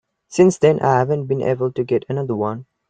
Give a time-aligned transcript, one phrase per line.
[0.29, 2.65] Since then I haven't been able to get another one.